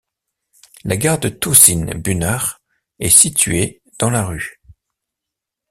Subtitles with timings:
[0.83, 2.59] La gare de Tošin bunar
[2.97, 4.59] est située dans la rue.